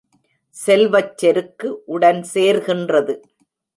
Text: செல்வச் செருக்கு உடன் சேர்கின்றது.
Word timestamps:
செல்வச் 0.55 1.17
செருக்கு 1.17 1.81
உடன் 1.85 2.25
சேர்கின்றது. 2.33 3.15